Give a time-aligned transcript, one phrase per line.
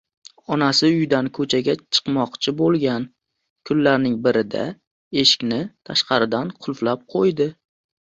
[0.53, 3.07] Onasi uydan ko`chaga chiqmoqchi bo`lgan
[3.71, 4.67] kunlarning birida
[5.27, 7.53] eshikni tashqaridan qulflab qo`ydi